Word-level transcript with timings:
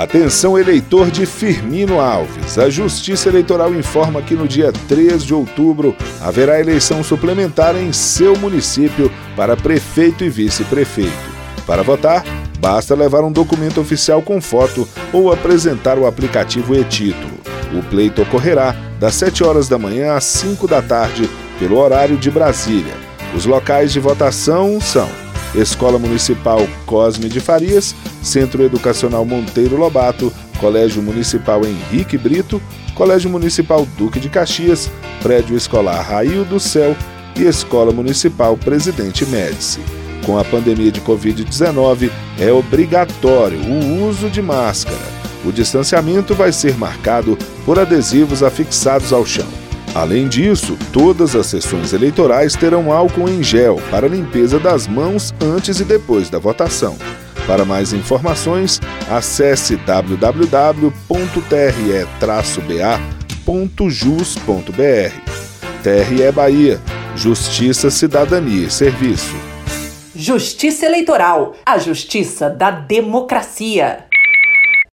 Atenção, 0.00 0.58
eleitor 0.58 1.10
de 1.10 1.26
Firmino 1.26 2.00
Alves. 2.00 2.56
A 2.58 2.70
Justiça 2.70 3.28
Eleitoral 3.28 3.74
informa 3.74 4.22
que 4.22 4.32
no 4.34 4.48
dia 4.48 4.72
3 4.88 5.22
de 5.22 5.34
outubro 5.34 5.94
haverá 6.22 6.58
eleição 6.58 7.04
suplementar 7.04 7.76
em 7.76 7.92
seu 7.92 8.34
município 8.38 9.12
para 9.36 9.54
prefeito 9.58 10.24
e 10.24 10.30
vice-prefeito. 10.30 11.12
Para 11.66 11.82
votar, 11.82 12.24
basta 12.58 12.94
levar 12.94 13.22
um 13.22 13.30
documento 13.30 13.78
oficial 13.78 14.22
com 14.22 14.40
foto 14.40 14.88
ou 15.12 15.30
apresentar 15.30 15.98
o 15.98 16.06
aplicativo 16.06 16.74
e-título. 16.74 17.32
O 17.74 17.82
pleito 17.82 18.22
ocorrerá 18.22 18.74
das 18.98 19.14
7 19.16 19.44
horas 19.44 19.68
da 19.68 19.76
manhã 19.78 20.14
às 20.14 20.24
5 20.24 20.66
da 20.66 20.80
tarde, 20.80 21.28
pelo 21.58 21.76
horário 21.76 22.16
de 22.16 22.30
Brasília. 22.30 22.94
Os 23.36 23.44
locais 23.44 23.92
de 23.92 24.00
votação 24.00 24.80
são 24.80 25.06
Escola 25.54 25.98
Municipal 25.98 26.60
Cosme 26.86 27.28
de 27.28 27.40
Farias, 27.40 27.94
Centro 28.22 28.62
Educacional 28.62 29.24
Monteiro 29.24 29.76
Lobato, 29.76 30.32
Colégio 30.60 31.02
Municipal 31.02 31.62
Henrique 31.64 32.16
Brito, 32.16 32.62
Colégio 32.94 33.28
Municipal 33.30 33.86
Duque 33.98 34.20
de 34.20 34.28
Caxias, 34.28 34.90
Prédio 35.22 35.56
Escolar 35.56 36.02
Raio 36.08 36.44
do 36.44 36.60
Céu 36.60 36.94
e 37.36 37.42
Escola 37.42 37.92
Municipal 37.92 38.56
Presidente 38.56 39.24
Médici. 39.26 39.80
Com 40.24 40.38
a 40.38 40.44
pandemia 40.44 40.92
de 40.92 41.00
Covid-19, 41.00 42.10
é 42.38 42.52
obrigatório 42.52 43.58
o 43.58 44.06
uso 44.08 44.28
de 44.28 44.42
máscara. 44.42 45.10
O 45.44 45.50
distanciamento 45.50 46.34
vai 46.34 46.52
ser 46.52 46.76
marcado 46.76 47.36
por 47.64 47.78
adesivos 47.78 48.42
afixados 48.42 49.12
ao 49.12 49.24
chão. 49.24 49.46
Além 49.94 50.28
disso, 50.28 50.78
todas 50.92 51.34
as 51.34 51.46
sessões 51.46 51.92
eleitorais 51.92 52.54
terão 52.54 52.92
álcool 52.92 53.28
em 53.28 53.42
gel 53.42 53.80
para 53.90 54.06
limpeza 54.06 54.58
das 54.58 54.86
mãos 54.86 55.34
antes 55.40 55.80
e 55.80 55.84
depois 55.84 56.30
da 56.30 56.38
votação. 56.38 56.96
Para 57.46 57.64
mais 57.64 57.92
informações, 57.92 58.80
acesse 59.10 59.74
www.tre-ba.jus.br. 59.76 60.92
TRE 65.82 66.22
é 66.22 66.30
Bahia 66.30 66.78
Justiça, 67.16 67.90
Cidadania 67.90 68.66
e 68.68 68.70
Serviço. 68.70 69.34
Justiça 70.14 70.86
Eleitoral 70.86 71.54
a 71.66 71.78
justiça 71.78 72.48
da 72.48 72.70
democracia. 72.70 74.09